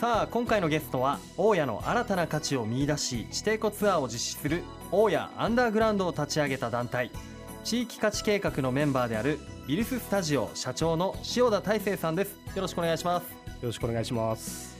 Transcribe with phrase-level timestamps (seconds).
[0.00, 7.10] さあ今回のゲストは大家の新たな価値を見出し地底湖ツアーを実施する大家アンダーグラウンドを立ち上げた団体
[7.64, 12.36] 地域価値計画のメンバーであるビルススタジオ社長の塩田大成さんです。
[12.54, 13.24] よろしくお願いします。
[13.24, 13.32] よ
[13.62, 14.76] ろしくお願いします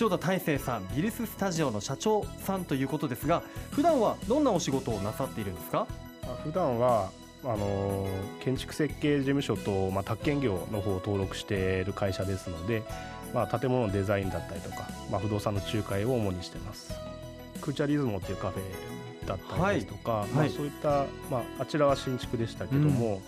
[0.00, 3.42] 塩田大成さんビルススタジオの社長さんということですが
[3.72, 5.88] 普段はどんなお仕事をなさっているんですか？
[6.44, 7.10] 普段は
[7.42, 8.06] あの
[8.38, 12.82] 建築設計事務所と、まあ、宅建業の方を登録している会社ですので、
[13.34, 16.92] まあ、建物のデザインだったりとか、まあ、不動産の仲介を主にしてます。
[17.60, 23.20] クーチャリズモっていうカフェだったりですとか、はい、まあ、そういった、まあ、あちらは新築でしたけども、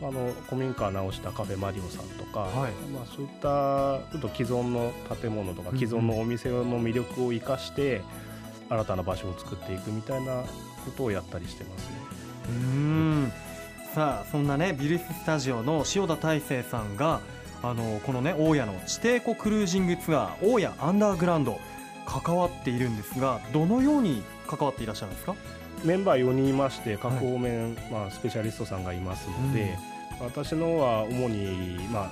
[0.00, 8.02] うん、あの古民家直したカフェマリオさんとか、はい、まあ、そういったちょっと既存の建物とか既存のお店の魅力を生かして
[8.68, 10.42] 新たな場所を作っていくみたいな
[10.84, 11.96] ことをやったりしてますね。
[12.48, 13.32] うん。
[13.94, 17.20] さあそんなねビルススタジオの塩田大成さんが
[17.62, 21.60] あのこのね大家の地底湖クルージングツアー大家アンダーグラウンド
[22.06, 25.34] 関わっているんですがどのように関わっていらっしゃるんですか？
[25.84, 29.78] メンバー4人いまして各方面、はい、まあ、スペシャリストさんがいますので、
[30.20, 32.10] うん、私のは主に、まあ、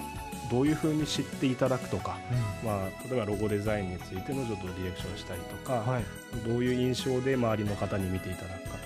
[0.51, 2.17] どういうふうに知っていただくとか、
[2.63, 6.05] うん、まあ、例えばロゴデザインについてのちょっとディレクションしたりとか、はい、
[6.49, 8.79] どういう印象で周りの方に見ていただくかとか、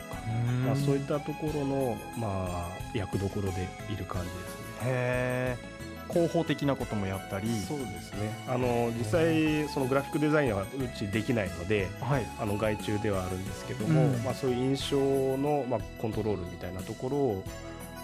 [0.66, 4.34] まあ、そういったところの、まあ、役どころでいる感じで
[4.80, 5.82] すね。
[6.12, 7.48] へ広報的なこともやったり。
[7.60, 8.32] そうですね。
[8.48, 17.44] あの実際そのグラフィックデザインはうちできないので、はい、あの外注ではあるんですけども、うん、まあ、そういう印象の、まあ、コントロールみたいなところを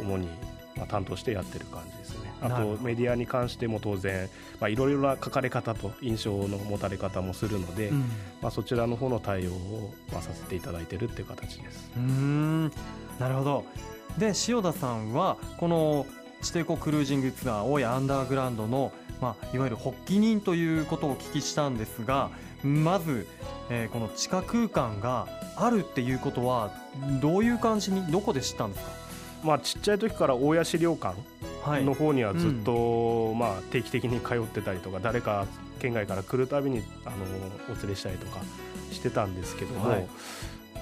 [0.00, 0.28] 主に、
[0.76, 2.32] まあ、担当してやってる感じですね。
[2.40, 4.28] あとメディアに関しても当然
[4.68, 8.00] いろいろな書かれ方と印象の持たれ方もするので、うん、
[8.40, 11.90] まあ、そちらの方の対応を、まあ、させていただいてるっていう形です。
[11.96, 12.72] うん。
[13.18, 13.64] なるほど。
[14.18, 16.06] で塩田さんはこの
[16.42, 22.30] 地底湖クルージングツアー大谷アンダーグラウンドの、まあ、いわゆる発起人ということをお聞きしたんですが
[22.62, 23.26] まず、
[23.70, 26.72] えー、この地下空間があるっていうことは
[27.20, 28.90] どういう感じにどこで知ったんですか？
[29.44, 31.16] まあ、ちっちゃい時から大谷資料館
[31.84, 35.46] の方にはずっと、はいうん、まあ、定期的に通ってたりとか誰か
[35.78, 37.16] 県外から来るたびにあの
[37.72, 38.40] お連れしたりとか
[38.90, 40.08] してたんですけども、はい、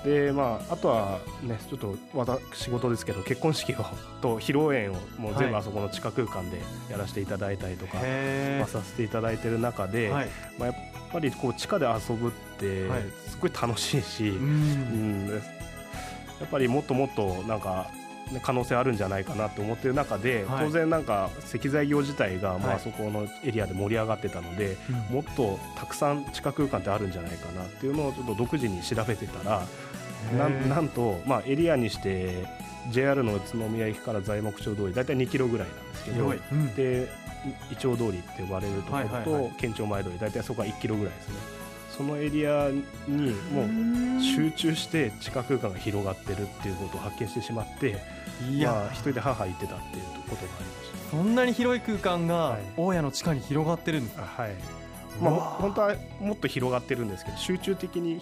[0.04, 3.76] でまあ、あとはねちょっと私事ですけど結婚式を
[4.20, 10.76] と披露宴をもう全部あそこの地下空間でやらせていただいたりとか、まあ、させていただいてる中で、はい、まあ、やっ
[11.12, 12.88] ぱりこう地下で遊ぶって
[13.28, 17.90] すごい楽しいし、うん、やっぱりもっともっとなんか
[18.42, 24.72] 可能性あるんじゃないかなと思ってる中で、はい、当然なんか石材業自体がまあそこのエリアで盛り上がってたので、は
[25.10, 29.62] い、もっとたくさん地下空間ってあるんじゃないかなっていうのをちょっと独自に調べてたら
[30.36, 32.44] なんと、まあ、エリアにして
[32.90, 37.08] JR の宇都宮駅から材木町通り大体2キロぐらいなんですけど、うん、で
[37.70, 41.34] イチョウ通りって呼ばれるところと、県庁前通り大体そこは1キロぐらいですね
[41.96, 42.70] そのエリア
[43.08, 47.96] にもう集中して地下空間が広がってるっていうことを発見してしまって
[48.50, 51.10] いや、まあ、一人で母言ってたっていうことがありました。
[51.10, 54.54] そんなに広い空間が大家の地下に広がってるんですか、はい。
[55.20, 58.20] まあ、本当はもっと広がってるんですけど集中的に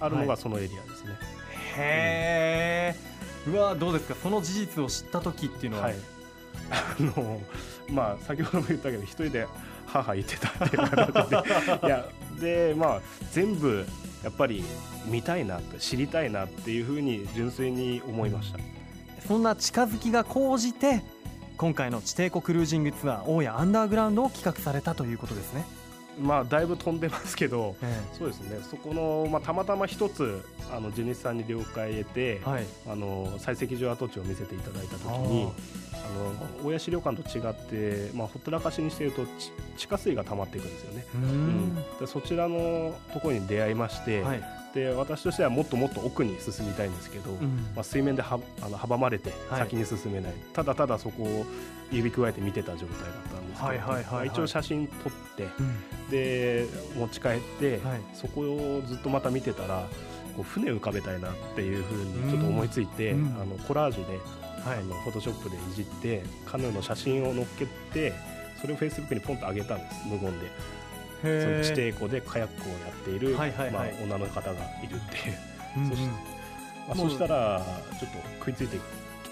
[0.00, 1.20] あるのがそのエリアですね、はい
[1.76, 4.14] へえ、うん、うわどうですか？
[4.22, 5.94] その事実を知った時っていうのは、はい、
[6.70, 7.40] あの
[7.90, 9.48] まあ先ほども言ったけど一人で
[9.94, 10.90] 母言ってたっていう
[11.80, 11.86] で。
[11.86, 12.04] いや
[12.40, 13.00] でまあ
[13.30, 13.86] 全部
[14.24, 14.64] やっぱり
[15.06, 18.58] 見たいな知りたいなっていうふうに純粋に思いました、
[19.28, 21.02] そんな近づきが高じて
[21.56, 25.64] 今回の地底湖クルージングツアー大谷アンダーグラウンドを企画されたということですね。
[26.18, 28.58] まあ、だいぶ飛んでますけど、ええ、そうですね。
[28.70, 35.52] そこの、まあ、たまたま一つあの地主さんに了解得て、はい、あの採石場跡地を見せていただいた時に
[35.92, 39.26] あの大谷資料館と違って、まあ、ほったらかしにしていると
[39.76, 41.06] 地下水が溜まっていくんですよね。
[41.14, 44.42] うん、でそちらのところに出会いまして、はい、
[44.74, 51.46] で私としてはもっともっと奥に進みたいんですけど、うん、まあ、水面ではあの阻まれて先に進めない、はい、ただただそこを
[51.90, 55.76] 指くわえて見てた状態だったんですけど、はいはいはいはい、一応写真撮って、うん、
[56.10, 56.66] で
[56.96, 59.88] 持ち帰って、はい、そこをずっとまた見てたら
[60.36, 64.18] こう船浮かべたいなっていうふうにちょっと思いついて、うん、あのコラージュで、
[64.68, 68.12] はい、あのフォトショップでいじってカヌーの写真を載っけて
[68.60, 70.50] それをフェイスブックにポンと上げたんです無言で。
[71.24, 75.36] その地底湖でカヤックをやっている、はいはいはい、まあ、女の方がいるっていう、
[75.78, 76.02] うんうん、そし
[76.86, 77.62] まあ、そしたら
[77.98, 78.80] ちょっと食いついてき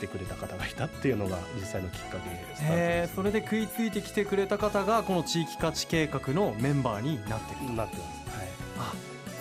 [0.02, 8.92] てくれた方がいたっていうのが実際のきっかけです、ね、それで食いついてきてくれた方がこの地域価値計画のメンバーになってるなってます、はい、あ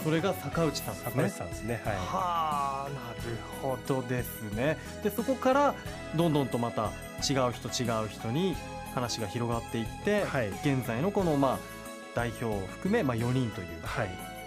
[0.04, 0.96] それが坂内さん。
[0.96, 1.82] ですね坂内さんですね。
[1.86, 1.96] はい。
[1.96, 4.78] はあなるほどですね。
[5.04, 5.76] でそこから
[6.16, 6.92] どんどんとまた
[7.28, 8.56] 違う人違う人に
[8.96, 11.58] 話が広がっていって、はい、現在のこのまあ
[12.16, 13.68] 代表を含め、まあ、4人という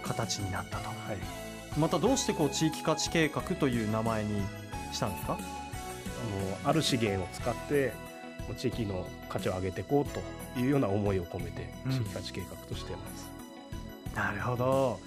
[0.03, 4.41] 形になったと、はい、またどうしてこう地域価値計画という名前に
[4.91, 5.37] したんですか？
[6.63, 7.93] あのある資源を使って
[8.57, 13.29] 地域の価値を上げていこうというような思いを込めて地域価値計画としています、
[14.09, 14.99] うん、なるほど。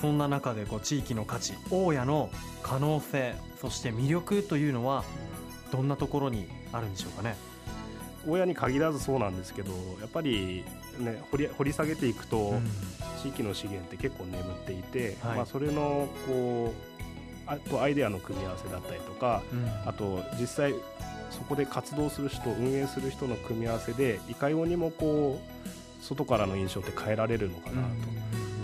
[0.00, 2.28] そんな中でこう地域の価値大家の
[2.62, 5.04] 可能性そして魅力というのは
[5.70, 7.36] どんなところにあるんでしょうかね？
[8.26, 10.64] 大家に限らずそうなんですけどやっぱり、
[10.98, 12.64] ね、掘り掘り下げていくと、うん、
[13.22, 17.11] 地域の資源って結構眠っていて、はい、まあ、それのこうあ
[17.58, 20.74] とアイデアの組み合わせだったりとか、うん、あと実際
[21.30, 27.88] そこで活動する人運営する人の組み合わせでいかようにもこう外からの印象って変えられるのかなと。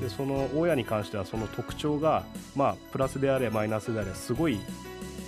[0.01, 2.25] でその大家に関してはその特徴が、
[2.55, 4.61] まあ、プラスであれマイナスであれすごい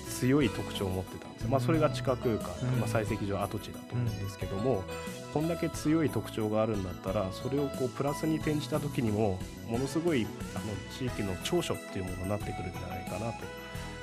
[0.09, 2.43] 強い特徴を持ってたまあ、それが地下空間、
[2.79, 4.85] まあ、採石場跡地だと思うんですけども、
[5.33, 9.39] こんだけ強い特徴があるんだったらそれをこうプラスに転じた時にも
[9.69, 10.65] ものすごいあの
[10.99, 13.33] 地域の長所っていうものになってくるんじゃないかな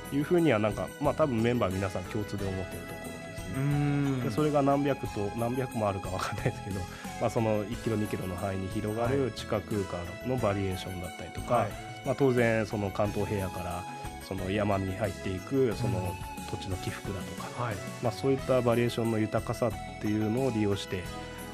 [0.09, 4.23] というふうにはなんかまあ多分メンバー皆さん共通で思ってるところですね。
[4.23, 6.79] でそれが何百と何百もあるか分かんないですけど、
[7.19, 11.71] まあ、その1キロ2キロの範囲に広がる地下空間のバリエーションだったりとか、はい、
[12.05, 13.83] まあ、当然その関東平野から
[14.27, 16.15] その山に入っていくその
[16.49, 21.03] 土地の起伏だとか、はい、まあ、そういったバリエーションの豊かさっていうのを利用して、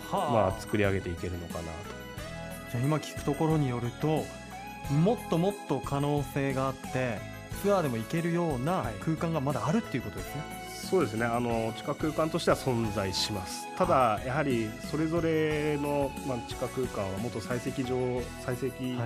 [0.10, 1.68] はあ、まあ、作り上げていけるのかなと。
[2.72, 4.26] じゃ今聞くところによると
[4.92, 7.20] もっともっと可能性があって
[7.62, 10.42] ツアーでも行けるような空間がまだあるっていうことですね。
[10.56, 10.64] はい
[10.94, 11.26] そうですね。
[11.26, 13.66] あの地下空間としては存在します。
[13.76, 17.96] ただやはりそれぞれの、まあ、地下空間は元採石場
[18.46, 18.54] 採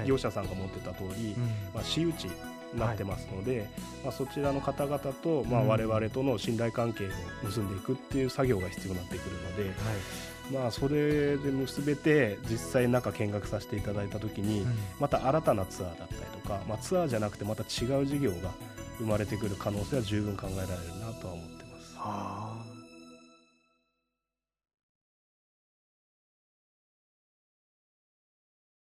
[0.01, 1.42] 石業者さんが持ってた通り、はいうん、
[1.74, 2.28] まあ、私有地
[2.75, 3.68] なってますので、はい、
[4.06, 7.10] まあ、そちらの方々と、まあ、我々との信頼関係を
[7.44, 14.66] 結んでいくっていう作業が必要になってくるので、はい、まあ、それで結べて実際中見学させていただいた時に、
[15.00, 18.52] また新たなツアーだったりとか、まあ、ツアーじゃなくてまた違う事業が
[18.98, 21.96] 生まれてくる可能性は十分考えられるなとは思ってます。
[21.98, 22.76] はあ